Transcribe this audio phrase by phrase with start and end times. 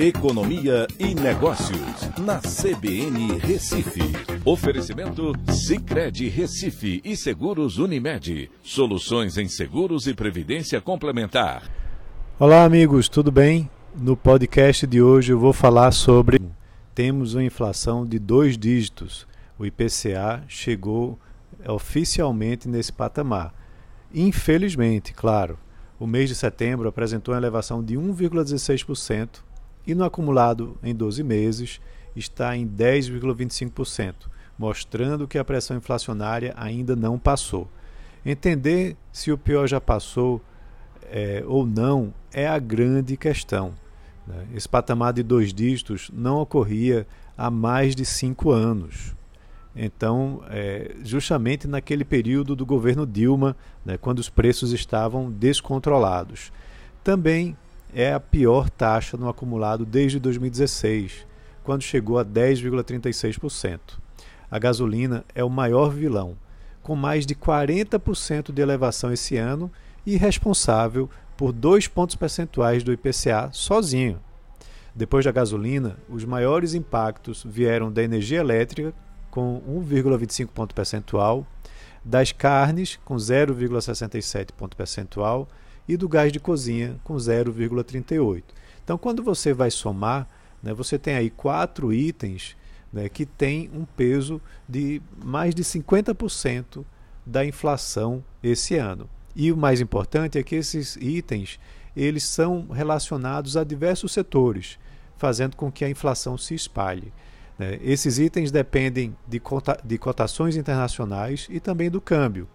[0.00, 4.00] Economia e Negócios, na CBN Recife.
[4.44, 8.48] Oferecimento Cicred Recife e Seguros Unimed.
[8.62, 11.68] Soluções em seguros e previdência complementar.
[12.38, 13.68] Olá, amigos, tudo bem?
[13.92, 16.40] No podcast de hoje eu vou falar sobre.
[16.94, 19.26] Temos uma inflação de dois dígitos.
[19.58, 21.18] O IPCA chegou
[21.66, 23.52] oficialmente nesse patamar.
[24.14, 25.58] Infelizmente, claro,
[25.98, 29.47] o mês de setembro apresentou uma elevação de 1,16%
[29.88, 31.80] e no acumulado em 12 meses
[32.14, 34.14] está em 10,25%,
[34.58, 37.66] mostrando que a pressão inflacionária ainda não passou.
[38.24, 40.42] Entender se o pior já passou
[41.10, 43.72] é, ou não é a grande questão.
[44.26, 44.46] Né?
[44.54, 49.16] Esse patamar de dois dígitos não ocorria há mais de cinco anos.
[49.74, 56.52] Então, é, justamente naquele período do governo Dilma, né, quando os preços estavam descontrolados.
[57.02, 57.56] Também
[57.94, 61.26] é a pior taxa no acumulado desde 2016,
[61.64, 63.80] quando chegou a 10,36%.
[64.50, 66.36] A gasolina é o maior vilão,
[66.82, 69.70] com mais de 40% de elevação esse ano
[70.06, 74.18] e responsável por dois pontos percentuais do IPCA sozinho.
[74.94, 78.92] Depois da gasolina, os maiores impactos vieram da energia elétrica,
[79.30, 81.46] com 1,25 ponto percentual,
[82.04, 85.46] das carnes, com 0,67 ponto percentual,
[85.88, 88.44] e do gás de cozinha com 0,38.
[88.84, 90.28] Então, quando você vai somar,
[90.62, 92.56] né, você tem aí quatro itens
[92.92, 96.84] né, que têm um peso de mais de 50%
[97.24, 99.08] da inflação esse ano.
[99.34, 101.58] E o mais importante é que esses itens
[101.96, 104.78] eles são relacionados a diversos setores,
[105.16, 107.12] fazendo com que a inflação se espalhe.
[107.58, 107.78] Né.
[107.82, 112.48] Esses itens dependem de, cota de cotações internacionais e também do câmbio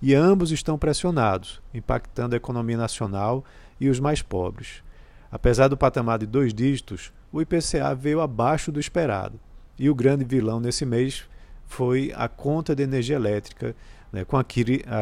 [0.00, 3.44] e ambos estão pressionados, impactando a economia nacional
[3.80, 4.82] e os mais pobres.
[5.30, 9.38] Apesar do patamar de dois dígitos, o IPCA veio abaixo do esperado,
[9.78, 11.24] e o grande vilão nesse mês
[11.66, 13.74] foi a conta de energia elétrica,
[14.12, 14.44] né, com a,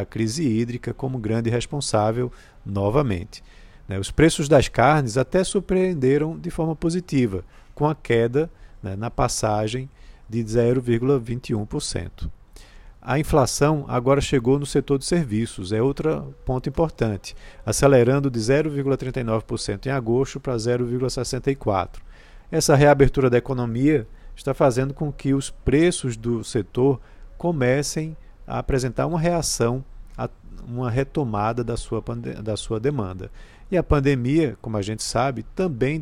[0.01, 2.33] a, crise hídrica como grande responsável
[2.65, 3.43] novamente.
[3.87, 8.51] Né, os preços das carnes até surpreenderam de forma positiva, com a queda
[8.83, 9.89] né, na passagem
[10.29, 12.31] de 0,21%.
[13.07, 19.85] A inflação agora chegou no setor de serviços, é outro ponto importante, acelerando de 0,39%
[19.85, 21.97] em agosto para 0,64%.
[22.51, 26.99] Essa reabertura da economia está fazendo com que os preços do setor
[27.37, 28.17] comecem
[28.47, 29.85] a apresentar uma reação,
[30.67, 32.03] uma retomada da sua,
[32.43, 33.31] da sua demanda.
[33.71, 36.01] E a pandemia, como a gente sabe, também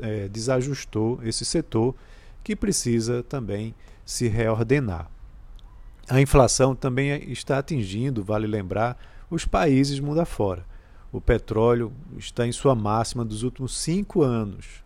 [0.00, 1.94] é, desajustou esse setor
[2.42, 3.72] que precisa também
[4.04, 5.08] se reordenar.
[6.10, 8.98] A inflação também está atingindo, vale lembrar,
[9.30, 10.66] os países mundo afora.
[11.12, 14.82] O petróleo está em sua máxima dos últimos cinco anos.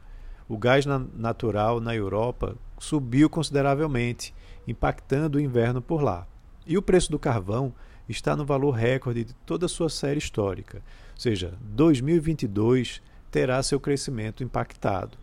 [0.47, 4.35] O gás natural na Europa subiu consideravelmente,
[4.69, 6.27] impactando o inverno por lá.
[6.67, 7.73] E o preço do carvão
[8.07, 10.83] está no valor recorde de toda a sua série histórica,
[11.15, 15.17] ou seja, 2022 terá seu crescimento impactado.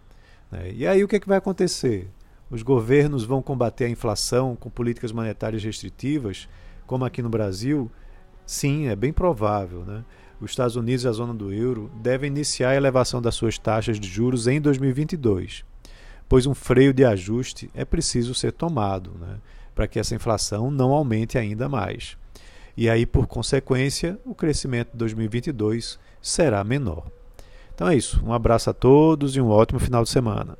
[0.51, 0.71] Né?
[0.73, 2.09] E aí o que, é que vai acontecer?
[2.51, 6.49] Os governos vão combater a inflação com políticas monetárias restritivas,
[6.85, 7.89] como aqui no Brasil?
[8.45, 9.85] Sim, é bem provável.
[9.85, 10.03] Né?
[10.41, 13.97] Os Estados Unidos e a zona do euro devem iniciar a elevação das suas taxas
[13.97, 15.63] de juros em 2022,
[16.27, 19.37] pois um freio de ajuste é preciso ser tomado né?
[19.73, 22.17] para que essa inflação não aumente ainda mais.
[22.75, 27.07] E aí, por consequência, o crescimento de 2022 será menor.
[27.73, 28.21] Então é isso.
[28.25, 30.57] Um abraço a todos e um ótimo final de semana.